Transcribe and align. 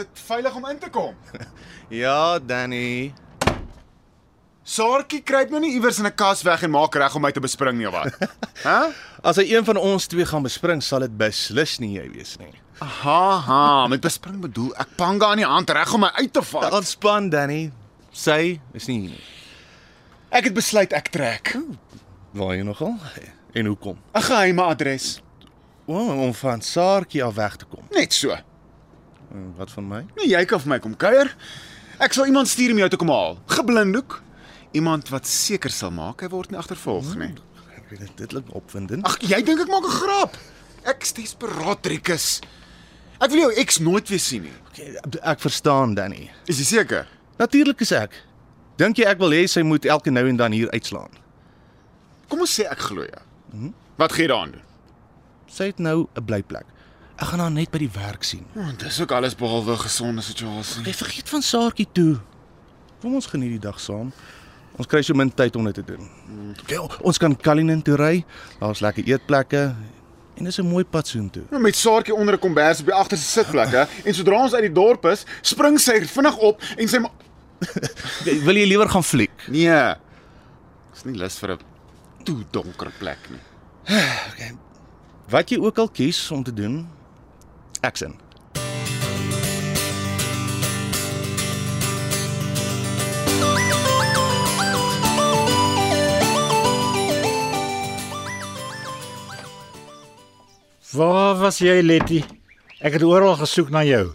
Dit 0.00 0.22
veilig 0.26 0.54
om 0.56 0.66
in 0.70 0.78
te 0.78 0.90
kom? 0.90 1.14
Ja, 1.90 2.38
Danny. 2.38 3.12
Saartjie 4.62 5.18
kruip 5.26 5.50
nou 5.50 5.58
nie 5.64 5.72
iewers 5.74 5.98
in 5.98 6.06
'n 6.06 6.14
kas 6.14 6.42
weg 6.46 6.62
en 6.62 6.70
maak 6.70 6.94
reg 6.94 7.14
om 7.16 7.22
my 7.24 7.32
te 7.34 7.40
bespring 7.42 7.78
nie 7.78 7.88
of 7.88 7.94
wat? 7.96 8.14
Hæ? 8.66 8.92
As 9.26 9.36
hy 9.40 9.46
een 9.50 9.64
van 9.64 9.76
ons 9.76 10.06
twee 10.06 10.24
gaan 10.26 10.44
bespring, 10.46 10.82
sal 10.82 11.00
dit 11.02 11.16
beslis 11.18 11.78
nie 11.82 11.96
jy 11.96 12.06
wees 12.12 12.36
nie. 12.38 12.52
Aha, 12.80 13.38
ha, 13.48 13.86
met 13.88 14.00
bespring 14.00 14.38
bedoel 14.40 14.70
ek 14.78 14.94
panga 14.96 15.32
aan 15.32 15.42
die 15.42 15.48
hand 15.48 15.70
reg 15.70 15.90
om 15.94 16.00
my 16.00 16.10
uit 16.20 16.32
te 16.32 16.42
vat. 16.42 16.72
Ontspan, 16.72 17.28
Danny. 17.30 17.72
Sy 18.12 18.60
is 18.72 18.86
nie 18.86 19.00
hier 19.00 19.10
nie. 19.16 19.24
Ek 20.30 20.44
het 20.44 20.54
besluit 20.54 20.92
ek 20.92 21.10
trek. 21.10 21.56
Waar 22.32 22.54
jy 22.54 22.62
nogal? 22.62 22.94
En 23.52 23.66
hoekom? 23.66 23.98
'n 24.14 24.22
Geheime 24.22 24.62
adres. 24.62 25.20
O, 25.86 25.98
om 25.98 26.34
van 26.34 26.60
Saartjie 26.62 27.24
af 27.24 27.34
weg 27.34 27.56
te 27.56 27.64
kom. 27.64 27.82
Net 27.90 28.12
so. 28.14 28.36
En 29.30 29.54
Wat 29.56 29.70
van 29.70 29.88
my? 29.88 30.00
Nee, 30.16 30.28
jy 30.28 30.44
kan 30.44 30.60
vir 30.60 30.68
my 30.68 30.78
kom 30.82 30.96
kuier. 30.96 31.30
Ek 32.00 32.12
sal 32.16 32.26
iemand 32.30 32.48
stuur 32.48 32.72
om 32.74 32.78
jou 32.82 32.88
te 32.88 32.96
kom 33.00 33.12
haal. 33.12 33.38
Geblindoek. 33.46 34.22
Iemand 34.72 35.08
wat 35.10 35.26
seker 35.26 35.70
sal 35.74 35.90
maak 35.90 36.22
hy 36.22 36.28
word 36.32 36.50
nie 36.50 36.58
agtervolg 36.58 37.14
nie. 37.18 37.32
Ek 37.76 37.90
weet 37.90 38.00
dit, 38.06 38.16
dit 38.16 38.28
klink 38.30 38.50
opwindend. 38.54 39.04
Ag, 39.06 39.18
jy 39.20 39.42
dink 39.42 39.60
ek 39.60 39.68
maak 39.68 39.84
'n 39.84 39.96
grap. 39.98 40.36
Ek 40.84 41.02
is 41.02 41.12
desperaat, 41.12 41.86
Rikus. 41.86 42.40
Ek 43.20 43.30
wil 43.30 43.40
jou 43.40 43.52
eks 43.60 43.78
nooit 43.78 44.08
weer 44.08 44.18
sien 44.18 44.42
nie. 44.42 44.52
Okay, 44.70 44.96
ek 45.22 45.40
verstaan, 45.40 45.94
Danny. 45.94 46.30
Is 46.46 46.58
jy 46.58 46.64
seker? 46.64 47.06
Natuurlik 47.38 47.80
is 47.80 47.92
ek. 47.92 48.14
Dink 48.78 48.96
jy 48.96 49.04
ek 49.04 49.18
wil 49.18 49.30
hê 49.30 49.46
sy 49.48 49.62
moet 49.62 49.84
elke 49.84 50.10
nou 50.10 50.26
en 50.28 50.36
dan 50.36 50.52
hier 50.52 50.70
uitslaan? 50.70 51.10
Kom 52.28 52.40
ons 52.40 52.60
sê 52.60 52.64
ek 52.70 52.78
glo 52.78 53.02
jou. 53.02 53.72
Wat 53.98 54.12
gaan 54.12 54.22
jy 54.22 54.28
daaraan 54.28 54.50
doen? 54.52 54.62
Sy 55.48 55.64
het 55.64 55.78
nou 55.78 56.08
'n 56.16 56.24
blyplek. 56.24 56.64
Ek 57.20 57.28
gaan 57.28 57.42
haar 57.44 57.52
net 57.52 57.68
by 57.70 57.78
die 57.82 57.90
werk 57.92 58.22
sien. 58.24 58.46
Oh, 58.56 58.70
dis 58.80 59.00
ook 59.02 59.12
alles 59.12 59.34
behalwe 59.36 59.72
'n 59.74 59.78
gesonde 59.84 60.22
situasie. 60.22 60.82
Jy 60.84 60.94
vergeet 60.94 61.28
van 61.28 61.42
Saartjie 61.42 61.86
toe. 61.92 62.16
Kom 63.00 63.14
ons 63.14 63.26
geniet 63.26 63.50
die 63.50 63.58
dag 63.58 63.80
saam. 63.80 64.12
Ons 64.76 64.86
kry 64.86 65.02
so 65.02 65.14
min 65.14 65.30
tyd 65.34 65.56
om 65.56 65.64
dit 65.64 65.74
te 65.74 65.84
doen. 65.84 66.08
Okay, 66.62 66.78
ons 67.02 67.18
kan 67.18 67.36
Kalinin 67.36 67.82
toe 67.82 67.96
ry. 67.96 68.24
Daar's 68.60 68.80
lekker 68.80 69.04
eetplekke 69.04 69.74
en 70.36 70.44
dis 70.44 70.58
'n 70.58 70.66
mooi 70.66 70.84
pad 70.84 71.06
soontoe. 71.06 71.42
Nou, 71.50 71.62
Met 71.62 71.76
Saartjie 71.76 72.14
onder 72.14 72.34
'n 72.34 72.38
kombers 72.38 72.80
op 72.80 72.86
die 72.86 72.94
agterste 72.94 73.26
sitplek, 73.26 73.70
hè. 73.70 73.84
En 74.06 74.14
sodra 74.14 74.42
ons 74.42 74.54
uit 74.54 74.62
die 74.62 74.72
dorp 74.72 75.04
is, 75.04 75.24
spring 75.42 75.78
sy 75.78 76.00
vinnig 76.06 76.36
op 76.36 76.62
en 76.76 76.88
sy 76.88 76.98
wil 78.46 78.56
jy 78.56 78.66
liewer 78.66 78.88
gaan 78.88 79.04
fliek? 79.04 79.30
Nee. 79.48 79.94
Dis 80.94 81.04
nie 81.04 81.16
lus 81.16 81.38
vir 81.38 81.50
'n 81.52 81.58
toe 82.24 82.44
donker 82.50 82.90
plek 82.98 83.18
nie. 83.30 83.40
Okay. 84.32 84.52
Wat 85.28 85.50
jy 85.50 85.58
ook 85.58 85.78
al 85.78 85.88
kies 85.88 86.30
om 86.30 86.42
te 86.42 86.52
doen, 86.54 86.88
in. 88.02 88.16
Waar 100.92 101.36
was 101.38 101.58
jy, 101.62 101.80
Letty? 101.84 102.20
Ek 102.80 102.96
het 102.96 103.04
oral 103.04 103.36
gesoek 103.38 103.68
na 103.70 103.82
jou, 103.86 104.06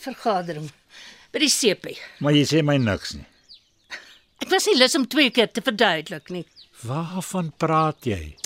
vergadering 0.00 0.68
by 1.34 1.42
die 1.42 1.50
CP. 1.50 1.96
maar 2.22 2.32
jy 2.36 2.44
sê 2.46 2.62
my 2.64 2.76
niks 2.78 3.16
nie. 3.18 3.26
Ek 4.40 4.48
was 4.52 4.66
nie 4.70 4.76
lus 4.78 4.94
om 4.94 5.06
twee 5.10 5.30
keer 5.34 5.50
te 5.50 5.60
verduidelik 5.64 6.30
nie. 6.30 6.44
Waarvan 6.86 7.50
praat 7.58 8.06
jy? 8.06 8.36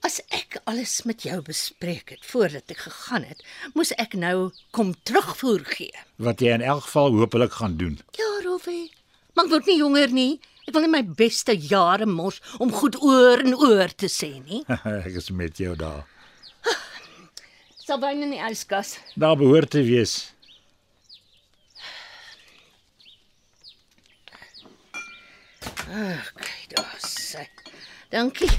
As 0.00 0.16
ek 0.32 0.56
alles 0.64 1.02
met 1.04 1.22
jou 1.28 1.36
bespreek 1.44 2.14
het 2.14 2.22
voordat 2.24 2.72
ek 2.72 2.86
gegaan 2.86 3.26
het, 3.28 3.42
moes 3.76 3.92
ek 4.00 4.14
nou 4.16 4.50
kom 4.72 4.94
terugvoer 5.04 5.66
gee. 5.74 5.92
Wat 6.16 6.40
jy 6.40 6.54
in 6.56 6.64
elk 6.64 6.86
geval 6.86 7.18
hopelik 7.20 7.52
gaan 7.58 7.76
doen. 7.76 7.98
Ja, 8.16 8.30
Rowe. 8.46 8.78
Maar 9.36 9.44
ek 9.44 9.52
word 9.52 9.68
nie 9.68 9.76
jonger 9.82 10.14
nie. 10.16 10.32
Ek 10.64 10.72
wil 10.72 10.86
nie 10.86 10.92
my 10.94 11.02
beste 11.18 11.52
jare 11.52 12.08
mors 12.08 12.40
om 12.62 12.72
goed 12.72 12.96
oor 13.04 13.44
en 13.44 13.56
oor 13.58 13.92
te 13.92 14.08
sê 14.08 14.32
nie. 14.40 14.62
ek 15.06 15.20
is 15.20 15.28
met 15.36 15.60
jou 15.60 15.76
daar. 15.76 16.06
Sal 17.84 18.00
wyn 18.00 18.22
in 18.22 18.32
die 18.36 18.42
yskas. 18.46 18.96
Daar 19.18 19.36
behoort 19.36 19.72
te 19.74 19.82
wees. 19.84 20.30
Okay, 25.90 26.60
daar 26.70 26.98
sê. 27.02 27.48
Dankie. 28.10 28.50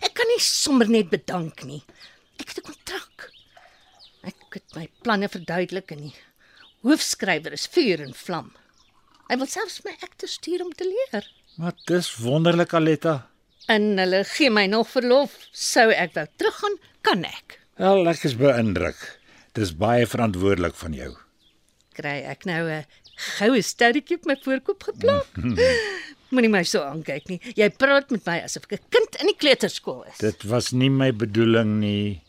Ek 0.00 0.14
kan 0.16 0.19
nie 0.30 0.40
sommer 0.44 0.88
net 0.90 1.10
bedank 1.12 1.64
nie. 1.68 1.82
Ek 2.40 2.48
het 2.48 2.58
'n 2.62 2.68
kontrak. 2.70 3.30
Ek 4.24 4.36
het 4.54 4.76
my 4.76 4.88
planne 5.02 5.28
verduidelik 5.28 5.90
en 5.92 6.00
die 6.08 6.14
hoofskrywer 6.82 7.52
is 7.52 7.66
vuur 7.66 8.00
en 8.00 8.14
vlam. 8.14 8.52
Hy 9.28 9.36
wil 9.36 9.46
selfs 9.46 9.84
my 9.84 9.92
akte 10.02 10.26
stuur 10.26 10.64
om 10.64 10.72
te 10.72 10.84
leer. 10.84 11.26
Maar 11.56 11.72
dis 11.86 12.16
wonderlik, 12.16 12.72
Aletta. 12.74 13.28
En 13.68 13.98
hulle 13.98 14.24
gee 14.24 14.50
my 14.50 14.66
nog 14.66 14.88
verlof. 14.90 15.36
Sou 15.52 15.90
ek 15.92 16.14
wou 16.14 16.26
teruggaan, 16.36 16.78
kan 17.06 17.24
ek. 17.24 17.60
Wel, 17.78 18.08
ek 18.08 18.24
is 18.24 18.34
beïndruk. 18.36 19.20
Dis 19.54 19.72
baie 19.76 20.06
verantwoordelik 20.06 20.74
van 20.74 20.92
jou. 20.94 21.16
Kry 21.92 22.22
ek 22.32 22.44
nou 22.44 22.70
'n 22.70 22.86
goue 23.38 23.62
sterretjie 23.62 24.16
op 24.16 24.26
my 24.26 24.36
voorkop 24.42 24.82
geplak? 24.82 25.26
Moenie 26.30 26.50
my 26.50 26.62
so 26.62 26.82
aankyk 26.86 27.26
nie. 27.30 27.40
Jy 27.58 27.68
praat 27.74 28.12
met 28.14 28.26
my 28.26 28.38
asof 28.46 28.68
ek 28.68 28.78
'n 28.78 28.90
kind 28.94 29.16
in 29.20 29.26
die 29.26 29.36
kleuterskool 29.36 30.04
is. 30.06 30.18
Dit 30.18 30.44
was 30.44 30.70
nie 30.72 30.90
my 30.90 31.10
bedoeling 31.12 31.80
nie. 31.80 32.22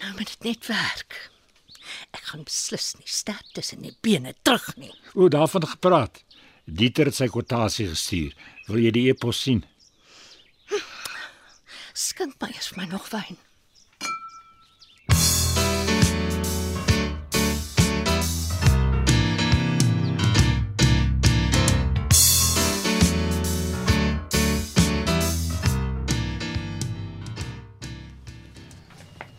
Nou 0.00 0.12
moet 0.16 0.32
dit 0.32 0.44
net 0.44 0.66
werk. 0.66 1.30
Ek 2.16 2.22
gaan 2.32 2.44
beslis 2.44 2.94
nie 2.98 3.08
sterk 3.08 3.44
tussen 3.52 3.82
die 3.82 3.96
bene 4.00 4.34
terug 4.42 4.76
nie. 4.76 4.92
O, 5.14 5.28
daarvan 5.28 5.66
gepraat. 5.68 6.22
Dieter 6.64 7.04
het 7.10 7.14
sy 7.14 7.28
kwotasie 7.28 7.88
gestuur. 7.90 8.32
Wil 8.68 8.78
jy 8.86 8.90
die 8.90 9.08
e-pos 9.10 9.42
sien? 9.42 9.64
Skink 11.92 12.40
my 12.40 12.48
eers 12.54 12.72
my 12.76 12.86
nog 12.86 13.10
wyn. 13.10 13.36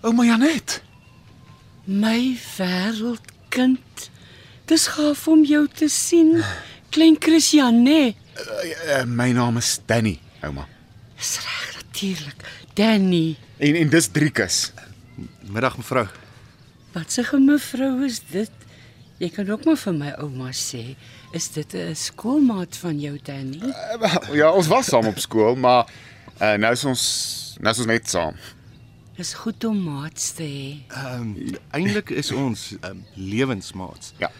Ouma 0.01 0.25
Janet. 0.25 0.81
My 1.85 2.33
wêreldkind. 2.57 4.09
Dis 4.65 4.87
gaaf 4.95 5.27
om 5.29 5.43
jou 5.45 5.67
te 5.69 5.85
sien. 5.93 6.39
Klein 6.89 7.17
Christian, 7.21 7.83
nee. 7.85 8.15
Uh, 8.33 9.03
my 9.05 9.29
naam 9.35 9.59
is 9.61 9.75
Danny, 9.85 10.15
ouma. 10.41 10.65
Dis 11.19 11.35
reg 11.43 11.67
natuurlik. 11.77 12.45
Danny. 12.73 13.35
En 13.61 13.77
en 13.77 13.91
dis 13.93 14.07
Driekus. 14.09 14.71
Middag 15.53 15.77
mevrou. 15.77 16.07
Wat 16.95 17.17
'n 17.17 17.45
mevrou 17.45 18.05
is 18.05 18.21
dit? 18.31 18.51
Jy 19.17 19.29
kan 19.29 19.49
ook 19.49 19.65
maar 19.65 19.77
vir 19.77 19.93
my 19.93 20.11
ouma 20.17 20.49
sê, 20.51 20.95
is 21.31 21.49
dit 21.49 21.73
'n 21.73 21.95
skoolmaat 21.95 22.77
van 22.77 22.99
jou 22.99 23.19
Danny? 23.23 23.61
Uh, 23.61 23.99
wel, 23.99 24.35
ja, 24.35 24.51
ons 24.51 24.67
was 24.67 24.85
saam 24.85 25.05
op 25.05 25.19
skool, 25.19 25.55
maar 25.55 25.85
uh, 26.41 26.53
nou 26.53 26.73
is 26.73 26.85
ons 26.85 27.03
nou 27.59 27.71
is 27.73 27.77
ons 27.77 27.87
net 27.87 28.09
saam. 28.09 28.33
Dis 29.21 29.35
goed 29.37 29.61
om 29.69 29.77
maats 29.85 30.31
te 30.33 30.45
hê. 30.49 30.69
Ehm 30.97 31.27
um, 31.37 31.57
eintlik 31.77 32.09
is 32.09 32.31
ons 32.33 32.61
um, 32.87 33.03
lewensmaats. 33.13 34.15
Ja. 34.17 34.31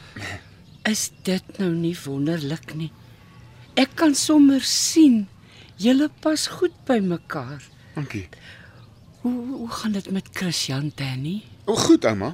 Is 0.90 1.12
dit 1.28 1.58
nou 1.62 1.68
nie 1.76 1.94
wonderlik 2.02 2.74
nie? 2.80 2.88
Ek 3.78 3.94
kan 4.00 4.16
sommer 4.18 4.66
sien 4.66 5.28
julle 5.78 6.08
pas 6.24 6.46
goed 6.56 6.74
by 6.88 6.98
mekaar. 6.98 7.62
Dankie. 7.94 8.24
Hoe 9.22 9.36
hoe 9.52 9.68
gaan 9.70 9.94
dit 10.00 10.10
met 10.18 10.32
Christian 10.34 10.90
Danny? 10.96 11.36
O, 11.70 11.78
goed, 11.78 12.10
ouma. 12.10 12.32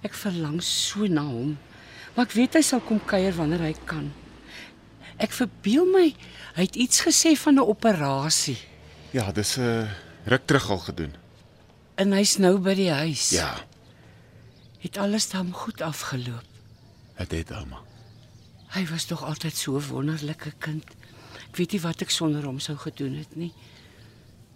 Ek 0.00 0.16
verlang 0.16 0.56
so 0.64 1.04
na 1.04 1.26
hom. 1.28 1.58
Maar 2.14 2.30
ek 2.30 2.38
weet 2.38 2.56
hy 2.56 2.64
sal 2.64 2.80
kom 2.88 3.04
kuier 3.04 3.36
wanneer 3.36 3.66
hy 3.66 3.74
kan. 3.84 4.08
Ek 5.20 5.36
verbeel 5.42 5.84
my 5.92 6.06
hy 6.56 6.70
het 6.70 6.80
iets 6.88 7.04
gesê 7.04 7.36
van 7.44 7.60
'n 7.60 7.68
operasie. 7.76 8.56
Ja, 9.12 9.28
dis 9.28 9.58
'n 9.60 9.68
uh, 9.68 9.94
ruk 10.24 10.48
terug 10.48 10.72
al 10.72 10.84
gedoen. 10.88 11.25
En 11.96 12.12
hy's 12.12 12.36
nou 12.42 12.58
by 12.60 12.74
die 12.74 12.90
huis. 12.92 13.30
Ja, 13.36 13.54
Het 14.84 14.98
alles 15.02 15.24
dan 15.32 15.50
goed 15.52 15.80
afgeloop. 15.82 16.44
dit 17.16 17.30
het 17.32 17.50
ouma. 17.52 17.80
Hy 18.76 18.84
was 18.86 19.04
tog 19.04 19.24
altyd 19.24 19.56
so 19.56 19.76
'n 19.78 19.86
wonderlike 19.88 20.52
kind. 20.58 20.84
Ek 21.48 21.56
weet 21.56 21.72
nie 21.72 21.80
wat 21.80 22.02
ek 22.02 22.10
sonder 22.10 22.44
hom 22.44 22.60
sou 22.60 22.76
gedoen 22.76 23.14
het 23.16 23.36
nie. 23.36 23.52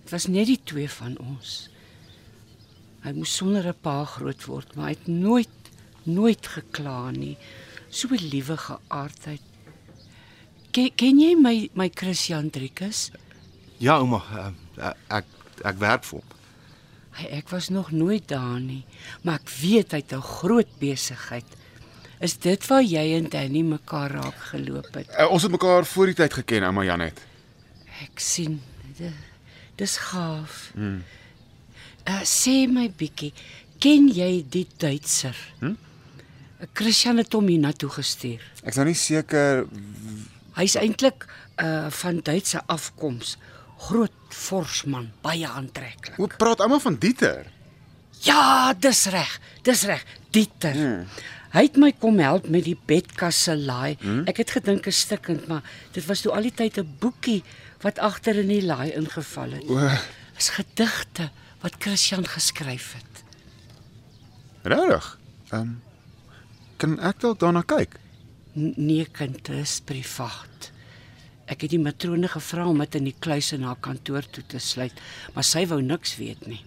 Dit 0.02 0.10
was 0.10 0.26
net 0.26 0.46
die 0.46 0.60
twee 0.64 0.90
van 0.90 1.19
ons. 1.19 1.69
Hy 3.02 3.12
moes 3.12 3.37
sonder 3.37 3.66
'n 3.66 3.75
pa 3.81 4.04
groot 4.04 4.44
word, 4.44 4.75
maar 4.76 4.84
hy 4.84 4.90
het 4.98 5.06
nooit 5.06 5.48
nooit 6.02 6.46
gekla 6.46 7.10
nie. 7.10 7.37
So 7.88 8.08
'n 8.08 8.28
liewe 8.28 8.56
geaardheid. 8.56 9.40
Ken, 10.70 10.94
ken 10.94 11.19
jy 11.20 11.34
my 11.34 11.70
my 11.75 11.90
Christian 11.94 12.50
Driekus? 12.50 13.10
Ja, 13.78 13.96
ouma, 13.98 14.22
uh, 14.78 14.90
ek 15.08 15.25
ek 15.64 15.78
werk 15.78 16.04
vir 16.04 16.19
hom. 16.19 16.28
Hy 17.20 17.26
ek 17.40 17.49
was 17.52 17.69
nog 17.69 17.90
nooit 17.93 18.28
daar 18.28 18.61
nie, 18.61 18.84
maar 19.22 19.40
ek 19.40 19.49
weet 19.61 19.93
hy 19.93 19.99
het 20.02 20.12
'n 20.17 20.22
groot 20.22 20.69
besigheid. 20.78 21.44
Is 22.20 22.37
dit 22.38 22.67
waar 22.69 22.82
jy 22.82 23.17
en 23.17 23.28
Danny 23.28 23.62
mekaar 23.62 24.11
raak 24.11 24.37
geloop 24.52 24.94
het? 24.94 25.08
Uh, 25.19 25.31
ons 25.31 25.43
het 25.43 25.50
mekaar 25.50 25.84
voor 25.87 26.06
die 26.06 26.14
tyd 26.14 26.32
geken, 26.34 26.62
ouma 26.64 26.84
Janet. 26.84 27.20
Ek 28.02 28.19
sien. 28.20 28.61
Di- 28.96 29.12
Dis 29.76 29.96
gaaf. 29.96 30.70
Hmm. 30.75 31.02
Uh 32.08 32.20
sê 32.25 32.67
my 32.69 32.90
bietjie, 32.96 33.32
ken 33.78 34.08
jy 34.08 34.44
die 34.49 34.66
Duitser? 34.76 35.37
Hm? 35.61 35.75
Christian 36.75 37.16
het 37.16 37.32
hom 37.32 37.46
hiernatoe 37.49 37.88
gestuur. 37.90 38.40
Ek's 38.64 38.76
nou 38.76 38.87
nie 38.87 38.94
seker 38.94 39.66
Hy's 40.56 40.75
eintlik 40.76 41.26
uh 41.62 41.87
van 41.90 42.20
Duitse 42.23 42.61
afkoms. 42.66 43.37
Groot 43.80 44.12
forsman, 44.36 45.10
baie 45.24 45.48
aantreklik. 45.48 46.16
hoe 46.16 46.28
praat 46.38 46.60
ouma 46.60 46.78
van 46.78 46.96
Dieter. 47.00 47.46
Ja, 48.26 48.74
dis 48.76 49.06
reg. 49.06 49.38
Dis 49.64 49.82
reg. 49.88 50.04
Dieter. 50.30 50.74
Hmm. 50.76 51.06
Hy 51.50 51.62
het 51.66 51.76
my 51.80 51.88
kom 51.98 52.18
help 52.22 52.48
met 52.48 52.64
die 52.64 52.76
bedkas 52.86 53.42
se 53.48 53.56
laai. 53.56 53.96
Hmm? 54.00 54.22
Ek 54.30 54.36
het 54.36 54.50
gedink 54.54 54.86
is 54.86 55.00
stikkend, 55.00 55.48
maar 55.48 55.62
dit 55.92 56.04
was 56.06 56.20
toe 56.22 56.32
al 56.32 56.42
die 56.46 56.52
tyd 56.54 56.78
'n 56.78 56.96
boekie 57.00 57.42
wat 57.82 57.98
agter 57.98 58.36
in 58.38 58.48
die 58.48 58.62
laai 58.62 58.92
ingeval 58.92 59.50
het. 59.58 59.64
O, 59.68 59.88
Dis 60.36 60.48
gedigte 60.50 61.30
wat 61.60 61.74
Christian 61.78 62.24
geskryf 62.26 62.92
het. 62.94 63.24
regtig? 64.62 65.18
Ehm 65.50 65.60
um, 65.60 65.82
kan 66.76 66.98
ek 67.00 67.20
dalk 67.20 67.38
daarna 67.40 67.62
kyk? 67.62 67.98
N 68.56 68.72
nee, 68.76 69.04
kind, 69.12 69.44
dit 69.44 69.56
is 69.56 69.80
privaat. 69.84 70.70
Ek 71.50 71.64
het 71.67 71.73
die 71.73 71.82
matrone 71.82 72.29
gevra 72.31 72.69
om 72.70 72.79
dit 72.85 72.97
in 73.00 73.08
die 73.08 73.17
kluis 73.19 73.50
in 73.56 73.64
haar 73.67 73.79
kantoor 73.82 74.26
toe 74.31 74.44
te 74.47 74.61
sluit, 74.62 74.94
maar 75.35 75.47
sy 75.47 75.64
wou 75.67 75.81
niks 75.82 76.14
weet 76.20 76.47
nie. 76.47 76.61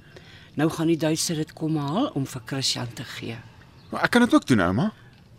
Nou 0.59 0.67
gaan 0.69 0.91
die 0.91 0.99
Duitser 0.99 1.39
dit 1.39 1.53
kom 1.55 1.79
haal 1.79 2.11
om 2.19 2.27
vir 2.27 2.43
Christian 2.49 2.91
te 2.93 3.05
gee. 3.15 3.37
Maar 3.93 4.09
ek 4.09 4.13
kan 4.13 4.25
dit 4.25 4.35
ook 4.35 4.47
doen, 4.49 4.65
ouma. 4.67 4.91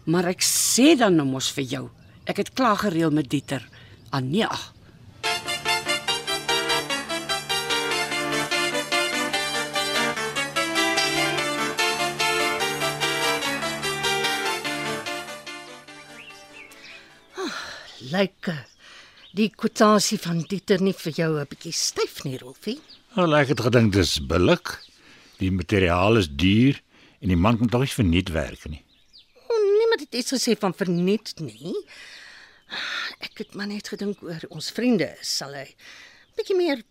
Maar 0.09 0.33
ek 0.33 0.45
sê 0.47 0.95
dan 0.99 1.19
nou 1.21 1.29
mos 1.29 1.51
vir 1.53 1.69
jou, 1.77 1.85
ek 2.25 2.41
het 2.41 2.55
klaar 2.57 2.81
gereël 2.87 3.13
met 3.13 3.29
Dieter. 3.31 3.69
Ah 4.11 4.25
nee. 4.25 4.49
Die 19.35 19.51
kwotasie 19.51 20.19
van 20.23 20.45
Dieter 20.49 20.83
nie 20.83 20.95
vir 20.95 21.13
jou 21.13 21.31
'n 21.41 21.47
bietjie 21.51 21.73
styf 21.73 22.25
nie, 22.25 22.39
Rolfie? 22.39 22.81
Wel 23.17 23.37
ek 23.37 23.49
het 23.49 23.61
gedink 23.61 23.93
dis 23.93 24.19
billik. 24.19 24.79
Die 25.39 25.51
materiaal 25.51 26.17
is 26.17 26.29
duur 26.29 26.81
en 27.21 27.29
die 27.29 27.37
man 27.37 27.59
kan 27.59 27.69
tog 27.69 27.81
nie 27.81 27.89
verniet 27.89 28.31
werk 28.31 28.65
nie. 28.69 28.83
O, 29.49 29.55
niemand 29.79 30.01
het 30.01 30.15
iets 30.15 30.33
gesê 30.33 30.59
van 30.59 30.75
verniet 30.75 31.35
nie. 31.41 31.75
Ek 33.21 33.39
het 33.39 33.55
maar 33.55 33.67
net 33.67 33.89
gedink 33.89 34.23
oor 34.23 34.43
ons 34.51 34.71
vriende, 34.71 35.17
sal 35.21 35.53
hy 35.53 35.75
bietjie 36.37 36.57
meer 36.57 36.83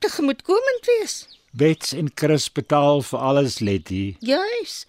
tegemoetkomend 0.00 0.84
wees. 0.86 1.26
Bets 1.52 1.92
en 1.92 2.10
Chris 2.14 2.52
betaal 2.52 3.02
vir 3.02 3.18
alles, 3.18 3.60
Letty. 3.60 4.16
Juis. 4.20 4.86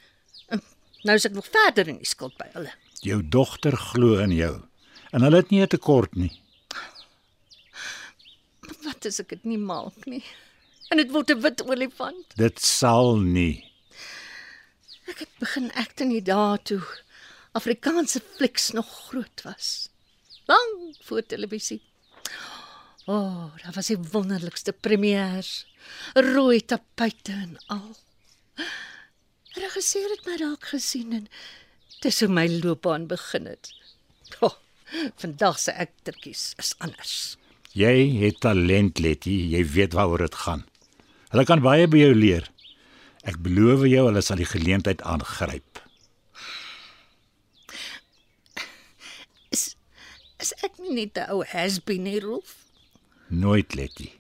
En 0.50 0.62
Nou 1.06 1.16
is 1.16 1.26
ek 1.26 1.36
nog 1.38 1.46
verder 1.46 1.88
in 1.88 2.00
die 2.02 2.08
skuld 2.10 2.34
by 2.40 2.48
hulle. 2.56 2.72
Jou 3.06 3.20
dogter 3.22 3.76
glo 3.78 4.18
in 4.24 4.32
jou. 4.34 4.56
En 5.14 5.22
hulle 5.22 5.44
het 5.44 5.52
nie 5.52 5.62
'n 5.62 5.68
tekort 5.68 6.16
nie. 6.16 6.32
Wat 9.06 9.14
as 9.14 9.22
ek 9.22 9.36
dit 9.36 9.44
nie 9.52 9.60
maak 9.62 10.06
nie? 10.10 10.24
En 10.90 10.98
dit 10.98 11.12
word 11.14 11.30
'n 11.30 11.42
wit 11.44 11.62
olifant. 11.62 12.32
Dit 12.42 12.58
sal 12.58 13.20
nie. 13.22 13.70
Ek 15.06 15.20
het 15.22 15.36
begin 15.38 15.70
ek 15.78 16.02
in 16.02 16.10
die 16.10 16.24
dae 16.26 16.58
toe 16.66 16.82
Afrikaanse 17.54 18.24
flieks 18.38 18.72
nog 18.74 18.90
groot 19.10 19.44
was. 19.46 19.92
Lang 20.50 20.98
voor 21.06 21.22
televisie. 21.22 21.84
O, 23.06 23.14
oh, 23.14 23.54
daar 23.62 23.78
was 23.78 23.94
die 23.94 24.02
wonderlikste 24.10 24.74
premiers. 24.74 25.68
Rooi 26.18 26.66
tapuite 26.66 27.32
en 27.32 27.62
al. 27.68 27.96
Regisseur 29.54 30.10
het 30.18 30.26
my 30.26 30.42
dalk 30.42 30.66
gesien 30.74 31.14
en 31.14 31.30
dis 32.02 32.26
hoe 32.26 32.34
my 32.34 32.50
loopbaan 32.50 33.06
begin 33.06 33.46
het. 33.54 33.70
Oh, 34.42 34.58
vandag 35.22 35.60
se 35.60 35.78
aktertjies 35.78 36.54
is 36.58 36.74
anders. 36.82 37.38
Jy 37.76 37.96
het 38.22 38.40
talent, 38.40 39.00
Letty. 39.04 39.34
Jy 39.52 39.64
weet 39.74 39.96
waaroor 39.98 40.24
dit 40.24 40.36
gaan. 40.46 40.62
Hulle 41.34 41.44
kan 41.44 41.64
baie 41.64 41.88
by 41.92 42.00
jou 42.00 42.14
leer. 42.16 42.46
Ek 43.28 43.42
beloof 43.44 43.84
jou 43.90 44.06
hulle 44.08 44.22
sal 44.24 44.40
die 44.40 44.48
geleentheid 44.48 45.02
aangryp. 45.04 45.82
Is 49.52 49.74
is 50.40 50.54
ek 50.64 50.80
nie 50.80 50.94
net 51.02 51.18
'n 51.18 51.28
ou 51.34 51.44
has-been 51.44 52.04
nie, 52.04 52.20
Rolf? 52.20 52.56
Nooit, 53.28 53.76
Letty. 53.76 54.12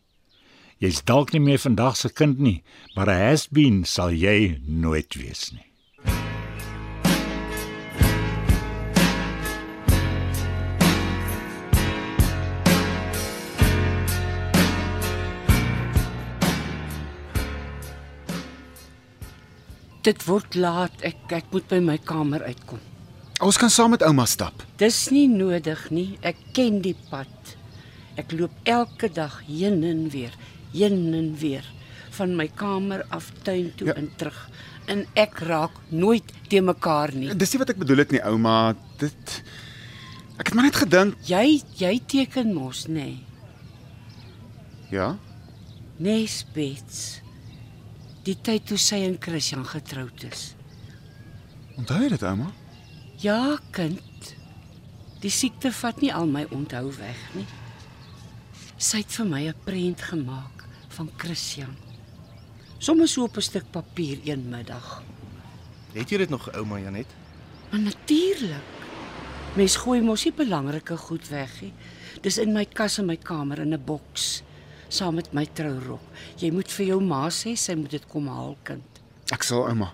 Jy's 0.83 1.03
dalk 1.07 1.31
nie 1.31 1.39
meer 1.39 1.59
vandag 1.59 1.95
se 1.95 2.09
kind 2.09 2.39
nie, 2.39 2.63
maar 2.95 3.07
'n 3.07 3.21
has-been 3.29 3.85
sal 3.85 4.11
jy 4.11 4.59
nooit 4.67 5.15
wees 5.15 5.51
nie. 5.53 5.74
Dit 20.05 20.25
word 20.27 20.55
laat. 20.59 21.01
Ek 21.07 21.31
ek 21.33 21.47
moet 21.53 21.65
by 21.71 21.79
my 21.81 21.97
kamer 21.97 22.43
uitkom. 22.45 22.81
Ons 23.43 23.57
kan 23.59 23.71
saam 23.73 23.91
met 23.95 24.03
ouma 24.05 24.25
stap. 24.29 24.61
Dis 24.79 25.09
nie 25.11 25.25
nodig 25.27 25.87
nie. 25.91 26.15
Ek 26.23 26.37
ken 26.55 26.79
die 26.85 26.95
pad. 27.09 27.55
Ek 28.15 28.31
loop 28.31 28.53
elke 28.63 29.09
dag 29.11 29.41
heen 29.47 29.81
en 29.83 30.05
weer, 30.13 30.31
heen 30.71 31.09
en 31.17 31.33
weer 31.41 31.65
van 32.15 32.31
my 32.37 32.45
kamer 32.55 33.01
af 33.11 33.27
tuin 33.43 33.73
toe 33.75 33.87
Ja. 33.89 33.93
en 33.99 34.07
terug. 34.15 34.37
En 34.87 35.05
ek 35.15 35.39
raak 35.39 35.71
nooit 35.89 36.23
te 36.47 36.61
mekaar 36.61 37.11
nie. 37.13 37.33
Dis 37.35 37.51
nie 37.51 37.59
wat 37.59 37.69
ek 37.69 37.77
bedoel 37.81 37.97
het 38.05 38.11
nie, 38.11 38.21
ouma. 38.23 38.75
Dit 38.97 39.43
Ek 40.37 40.47
het 40.47 40.53
maar 40.55 40.65
net 40.67 40.75
gedink, 40.75 41.15
Jy 41.23 41.61
jy 41.79 41.99
teken 42.07 42.53
mos, 42.53 42.87
nê? 42.87 42.93
Nee. 42.93 43.23
ja. 44.91 45.17
Nee, 45.97 46.27
spets. 46.27 47.21
Die 48.25 48.37
tyd 48.41 48.63
toe 48.65 48.77
sy 48.81 49.03
en 49.05 49.19
Christian 49.21 49.65
getroud 49.69 50.23
is. 50.25 50.55
Onthou 51.77 51.99
jy 52.01 52.09
dit, 52.09 52.23
ouma? 52.25 52.47
Ja, 53.21 53.57
kind. 53.75 54.31
Die 55.21 55.29
siekte 55.29 55.69
vat 55.73 56.01
nie 56.01 56.09
al 56.13 56.25
my 56.29 56.45
onthou 56.55 56.89
weg 56.97 57.21
nie. 57.35 57.45
Sy 58.81 59.03
het 59.03 59.13
vir 59.13 59.27
my 59.29 59.41
'n 59.47 59.61
prent 59.65 60.01
gemaak 60.01 60.65
van 60.97 61.09
Christian. 61.17 61.75
Sommige 62.79 63.13
so 63.13 63.23
op 63.23 63.37
'n 63.37 63.41
stuk 63.41 63.71
papier 63.71 64.17
een 64.23 64.49
middag. 64.49 65.03
Het 65.93 66.09
jy 66.09 66.17
dit 66.17 66.29
nog, 66.29 66.51
ouma 66.53 66.79
Janet? 66.79 67.07
Maar 67.71 67.79
natuurlik. 67.79 68.73
Mens 69.55 69.75
gooi 69.75 70.01
mos 70.01 70.25
nie 70.25 70.33
belangrike 70.33 70.97
goed 70.97 71.27
weg 71.27 71.61
nie. 71.61 71.73
Dis 72.21 72.37
in 72.37 72.53
my 72.53 72.65
kas 72.65 72.97
in 72.99 73.05
my 73.05 73.17
kamer 73.17 73.59
in 73.59 73.73
'n 73.73 73.85
boks 73.85 74.41
saam 74.89 75.15
met 75.15 75.31
my 75.33 75.45
trourok. 75.45 76.01
Jy 76.37 76.51
moet 76.51 76.71
vir 76.71 76.85
jou 76.85 76.99
ma 77.01 77.27
sê 77.29 77.55
sy 77.57 77.75
moet 77.75 77.91
dit 77.91 78.07
kom 78.11 78.27
haal, 78.27 78.57
kind. 78.63 79.01
Ek 79.33 79.43
sal 79.43 79.65
ouma. 79.69 79.93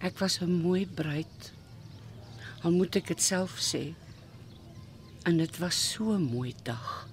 Ek 0.00 0.18
was 0.20 0.40
'n 0.40 0.50
mooi 0.62 0.86
bruid. 0.86 1.52
Al 2.62 2.72
moet 2.72 2.96
ek 2.96 3.06
dit 3.06 3.22
self 3.22 3.58
sê. 3.60 3.94
En 5.24 5.36
dit 5.36 5.58
was 5.58 5.74
so 5.92 6.12
'n 6.12 6.22
mooi 6.22 6.54
dag. 6.64 7.08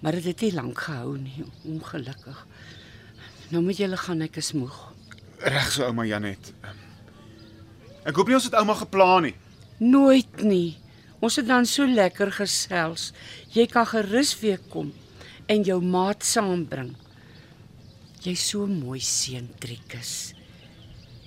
Maar 0.00 0.12
dit 0.12 0.24
het 0.24 0.40
nie 0.40 0.52
lank 0.52 0.78
gehou 0.78 1.18
nie, 1.18 1.44
ongelukkig. 1.64 2.46
Nou 3.50 3.62
moet 3.62 3.76
julle 3.76 3.96
gaan, 3.96 4.22
ek 4.22 4.36
is 4.36 4.52
moeg. 4.52 4.92
Reg 5.38 5.72
so 5.72 5.84
ouma 5.84 6.04
Janet. 6.04 6.52
Ek 8.04 8.16
hoop 8.16 8.26
nie 8.28 8.34
ons 8.34 8.44
het 8.44 8.54
ouma 8.54 8.74
geplan 8.74 9.22
nie. 9.22 9.34
Nooit 9.78 10.42
nie. 10.42 10.76
Ons 11.20 11.36
het 11.36 11.48
dan 11.48 11.66
so 11.68 11.84
lekker 11.84 12.32
gesels. 12.32 13.10
Jy 13.52 13.66
kan 13.68 13.86
gerus 13.88 14.32
weer 14.40 14.60
kom 14.72 14.92
en 15.50 15.64
jou 15.66 15.80
maat 15.82 16.24
saambring. 16.24 16.94
Jy's 18.20 18.42
so 18.52 18.66
mooi 18.68 19.00
seun, 19.02 19.48
Trikus. 19.60 20.32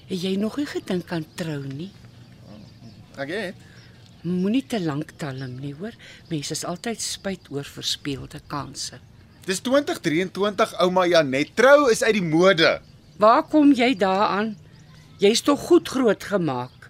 Het 0.07 0.19
jy 0.21 0.33
nog 0.39 0.57
nie 0.59 0.67
gedink 0.69 1.11
aan 1.13 1.25
trou 1.37 1.61
nie? 1.65 1.89
Ek 3.19 3.29
het. 3.33 3.69
Moenie 4.23 4.63
te 4.69 4.79
lank 4.79 5.15
talm 5.19 5.57
nie, 5.59 5.73
hoor. 5.75 5.95
Mense 6.29 6.55
is 6.55 6.63
altyd 6.63 7.01
spyt 7.03 7.49
oor 7.51 7.67
verspeelde 7.67 8.39
kansse. 8.47 9.01
Dis 9.43 9.59
2023 9.65 10.77
ouma 10.85 11.03
Janet. 11.09 11.51
Trou 11.57 11.89
is 11.91 12.03
uit 12.05 12.15
die 12.15 12.23
mode. 12.23 12.77
Waar 13.19 13.43
kom 13.51 13.73
jy 13.75 13.91
daaraan? 13.99 14.53
Jy's 15.19 15.43
tog 15.43 15.59
goed 15.67 15.89
groot 15.91 16.23
gemaak. 16.29 16.87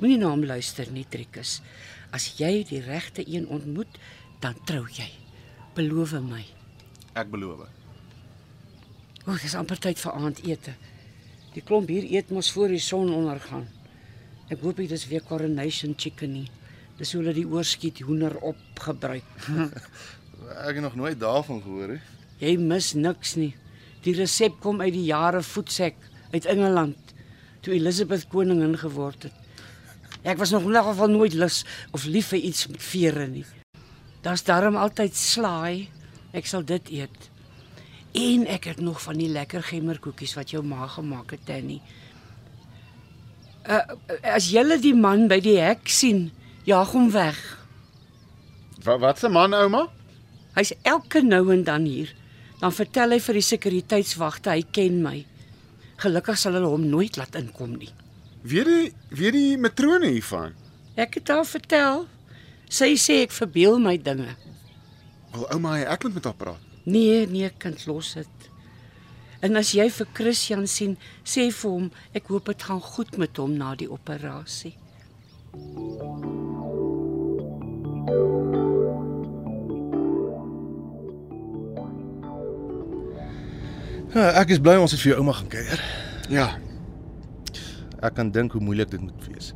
Moenie 0.00 0.18
na 0.18 0.32
hom 0.32 0.42
luister 0.44 0.90
nie, 0.90 1.06
Trikus. 1.06 1.60
As 2.14 2.30
jy 2.38 2.62
die 2.68 2.80
regte 2.84 3.24
een 3.26 3.48
ontmoet, 3.50 3.98
dan 4.40 4.54
trou 4.68 4.84
jy. 4.86 5.08
Beloof 5.74 6.14
my. 6.22 6.44
Ek 7.18 7.30
beloof. 7.32 7.64
O, 9.24 9.32
oh, 9.32 9.38
dis 9.40 9.56
amper 9.58 9.80
tyd 9.82 9.98
vir 9.98 10.14
aandete. 10.14 10.74
Die 11.54 11.62
klomp 11.64 11.90
hier 11.90 12.06
eet 12.06 12.30
mos 12.34 12.50
voor 12.54 12.74
die 12.74 12.82
son 12.82 13.10
ondergaan. 13.14 13.66
Ek 14.52 14.60
hoop 14.62 14.82
dit 14.82 14.92
is 14.92 15.06
weer 15.10 15.24
coronation 15.24 15.94
chicken 15.96 16.34
nie. 16.36 16.48
Dis 16.98 17.14
hoe 17.14 17.22
hulle 17.22 17.34
die 17.34 17.46
oorskiet 17.48 18.02
hoender 18.06 18.36
opgebruik. 18.44 19.30
Ek 20.68 20.76
het 20.76 20.82
nog 20.84 20.98
nooit 21.00 21.18
daarvan 21.18 21.62
gehoor 21.64 21.94
nie. 21.96 22.02
Jy 22.42 22.56
mis 22.60 22.92
niks 22.98 23.34
nie. 23.40 23.54
Die 24.04 24.14
resep 24.18 24.60
kom 24.60 24.82
uit 24.84 24.92
die 24.94 25.06
jare 25.08 25.40
voetsek 25.42 25.96
uit 26.34 26.44
Engeland 26.50 27.14
toe 27.64 27.72
Elizabeth 27.78 28.26
koningin 28.28 28.76
geword 28.76 29.30
het. 29.30 29.43
Ek 30.24 30.40
was 30.40 30.50
nog 30.54 30.64
elk 30.64 30.86
geval 30.88 31.12
nooit 31.12 31.34
lus 31.36 31.64
of 31.92 32.06
lief 32.08 32.32
vir 32.32 32.40
iets 32.48 32.66
met 32.72 32.82
vere 32.82 33.26
nie. 33.28 33.44
Daar's 34.24 34.44
darm 34.44 34.76
altyd 34.80 35.16
slaai. 35.16 35.90
Ek 36.32 36.48
sal 36.48 36.64
dit 36.64 36.88
eet. 36.90 37.28
En 38.16 38.46
ek 38.48 38.70
het 38.70 38.80
nog 38.80 39.02
van 39.04 39.18
die 39.20 39.28
lekker 39.28 39.62
gemmerkoekies 39.62 40.32
wat 40.38 40.54
jou 40.54 40.62
ma 40.64 40.86
gemaak 40.88 41.34
het, 41.36 41.44
Tannie. 41.44 41.82
Uh, 43.68 43.80
as 44.22 44.48
julle 44.52 44.78
die 44.80 44.94
man 44.96 45.26
by 45.28 45.40
die 45.44 45.58
hek 45.60 45.88
sien, 45.92 46.30
jaag 46.68 46.92
hom 46.96 47.10
weg. 47.12 47.38
Wat 48.84 49.00
wat 49.00 49.20
se 49.20 49.28
man 49.28 49.56
ouma? 49.56 49.86
Hy's 50.56 50.72
elke 50.82 51.20
nou 51.24 51.50
en 51.52 51.64
dan 51.64 51.84
hier. 51.88 52.12
Dan 52.60 52.72
vertel 52.72 53.16
hy 53.16 53.20
vir 53.20 53.40
die 53.40 53.44
sekuriteitswagte 53.44 54.54
hy 54.54 54.64
ken 54.72 55.02
my. 55.04 55.18
Gelukkig 56.00 56.38
sal 56.40 56.56
hulle 56.56 56.70
hom 56.72 56.88
nooit 56.88 57.18
laat 57.20 57.36
inkom 57.40 57.76
nie. 57.76 57.92
Weet 58.44 58.68
die 58.68 58.92
weet 59.08 59.32
die 59.32 59.56
matrone 59.56 60.10
hiervan? 60.12 60.52
Ek 61.00 61.16
het 61.16 61.30
haar 61.32 61.46
vertel. 61.48 62.02
Sy 62.68 62.90
sê 63.00 63.22
ek 63.24 63.32
verbeel 63.32 63.78
my 63.80 63.94
dinge. 63.96 64.34
Wel 65.32 65.46
ouma, 65.54 65.78
ek 65.80 66.04
moet 66.04 66.18
met 66.18 66.26
haar 66.28 66.36
praat. 66.36 66.66
Nee, 66.84 67.22
nee, 67.30 67.48
kind, 67.58 67.86
los 67.88 68.10
dit. 68.18 68.48
En 69.40 69.56
as 69.56 69.70
jy 69.72 69.86
vir 69.96 70.10
Christian 70.12 70.66
sien, 70.68 70.98
sê 71.24 71.46
vir 71.48 71.72
hom 71.72 71.86
ek 72.12 72.28
hoop 72.28 72.50
dit 72.52 72.66
gaan 72.68 72.82
goed 72.84 73.16
met 73.16 73.40
hom 73.40 73.56
na 73.56 73.72
die 73.80 73.88
operasie. 73.88 74.74
Ja, 84.12 84.28
ek 84.44 84.52
is 84.52 84.60
bly 84.60 84.76
ons 84.84 84.92
het 84.92 85.00
vir 85.00 85.14
jou 85.14 85.18
ouma 85.24 85.32
gaan 85.40 85.50
kuier. 85.56 85.84
Ja, 86.28 86.50
Ek 88.04 88.18
kan 88.18 88.30
dink 88.30 88.52
hoe 88.52 88.60
moeilik 88.60 88.90
dit 88.92 89.00
moet 89.00 89.28
wees. 89.30 89.54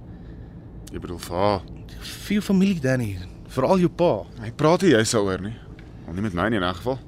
jy 0.89 1.01
bedoel 1.03 1.19
vir 1.21 1.37
haar. 1.37 1.65
Vir 2.01 2.39
jou 2.39 2.43
familie 2.47 2.81
Danny, 2.81 3.11
veral 3.53 3.83
jou 3.83 3.91
pa. 3.93 4.25
Hy 4.41 4.51
praat 4.57 4.83
nie 4.83 4.95
jy 4.95 5.03
daaroor 5.05 5.43
nie. 5.45 5.57
Al 6.09 6.17
nie 6.17 6.25
met 6.25 6.35
my 6.35 6.49
nie 6.49 6.57
in 6.57 6.65
'n 6.65 6.75
geval. 6.75 6.99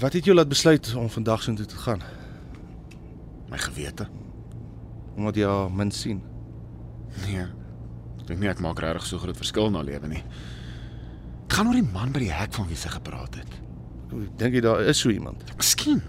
Wat 0.00 0.12
het 0.12 0.24
jou 0.24 0.34
laat 0.34 0.48
besluit 0.48 0.94
om 0.96 1.10
vandag 1.10 1.42
so 1.42 1.54
toe 1.54 1.66
te 1.66 1.76
gaan? 1.76 2.02
My 3.50 3.58
gewete. 3.58 4.08
Omdat 5.16 5.36
jy 5.36 5.44
haar 5.44 5.70
min 5.70 5.90
sien. 5.90 6.22
Nee. 7.26 7.44
Ek 8.20 8.26
dink 8.26 8.40
nie 8.40 8.48
ek 8.48 8.60
maak 8.60 8.80
regtig 8.80 9.06
so 9.06 9.18
groot 9.18 9.36
verskil 9.36 9.70
na 9.70 9.82
lewe 9.82 10.08
nie. 10.08 10.24
Dit 11.46 11.52
gaan 11.52 11.66
oor 11.66 11.74
die 11.74 11.92
man 11.92 12.12
by 12.12 12.18
die 12.18 12.32
hek 12.32 12.52
van 12.52 12.66
wie 12.66 12.76
sy 12.76 12.88
gepraat 12.88 13.34
het. 13.34 13.60
Dink 14.38 14.54
jy 14.54 14.60
daar 14.60 14.80
is 14.80 14.98
so 14.98 15.10
iemand? 15.10 15.44
Miskien. 15.56 16.02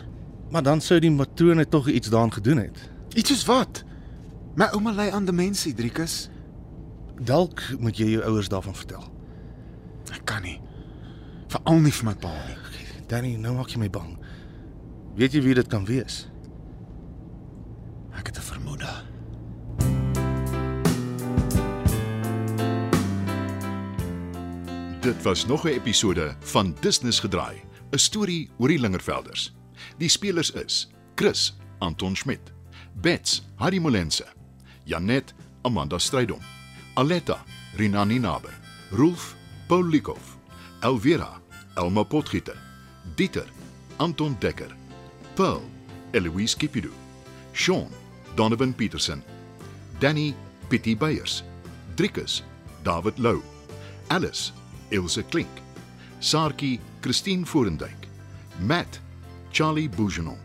Maar 0.51 0.63
dan 0.63 0.81
sou 0.81 0.99
die 0.99 1.11
matrone 1.11 1.67
tog 1.67 1.87
iets 1.87 2.09
daaraan 2.09 2.33
gedoen 2.33 2.57
het. 2.57 2.89
Iets 3.13 3.29
soos 3.29 3.45
wat? 3.45 3.83
My 4.55 4.69
ouma 4.71 4.91
ly 4.95 5.09
aan 5.11 5.25
demensie, 5.25 5.73
Driekus. 5.75 6.29
Dalk 7.19 7.59
moet 7.79 7.97
jy 7.99 8.13
jou 8.13 8.21
ouers 8.23 8.47
daarvan 8.47 8.75
vertel. 8.75 9.03
Ek 10.15 10.23
kan 10.23 10.45
nie. 10.47 10.61
Veral 11.51 11.81
nie 11.83 11.91
vir 11.91 12.07
my 12.07 12.13
pa 12.19 12.31
nie. 12.47 12.55
Danny, 13.11 13.33
nou 13.35 13.51
maak 13.57 13.73
jy 13.73 13.81
my 13.83 13.89
bang. 13.91 14.13
Weet 15.19 15.35
jy 15.35 15.41
wie 15.43 15.57
dit 15.59 15.67
kan 15.69 15.83
wees? 15.85 16.25
Ek 18.15 18.31
het 18.31 18.37
'n 18.39 18.47
vermoede. 18.47 18.93
Dit 25.01 25.21
was 25.23 25.45
nog 25.45 25.65
'n 25.65 25.75
episode 25.75 26.35
van 26.39 26.75
Business 26.81 27.19
gedraai, 27.19 27.61
'n 27.91 27.97
storie 27.97 28.49
oor 28.57 28.67
die 28.67 28.79
Lingervelders. 28.79 29.53
Die 29.97 30.09
spelers 30.09 30.51
is: 30.51 30.87
Chris, 31.15 31.57
Anton 31.79 32.15
Schmidt, 32.15 32.53
Bets, 33.01 33.43
Harry 33.55 33.79
Molense, 33.79 34.25
Janet, 34.85 35.33
Amanda 35.63 35.97
Strydom, 35.97 36.41
Aletta, 36.95 37.39
Rinani 37.75 38.19
Naber, 38.19 38.53
Rolf, 38.91 39.35
Paul 39.67 39.85
Likov, 39.85 40.37
Elvira, 40.83 41.41
Elma 41.77 42.03
Potgieter, 42.05 42.57
Dieter, 43.15 43.47
Anton 43.99 44.35
Dekker, 44.39 44.71
Pearl, 45.35 45.61
Eloise 46.13 46.55
Kipidu, 46.55 46.91
Sean, 47.53 47.89
Donovan 48.35 48.73
Petersen, 48.73 49.23
Danny, 49.99 50.35
Pietie 50.69 50.95
Beyers, 50.95 51.43
Driekus, 51.95 52.41
David 52.83 53.17
Lou, 53.19 53.41
Alice, 54.09 54.51
Ilse 54.91 55.23
Klink, 55.23 55.49
Saartjie, 56.19 56.79
Christine 57.01 57.43
Forendyk, 57.45 58.07
Matt, 58.59 58.99
Charlie 59.51 59.87
Bougenon. 59.87 60.44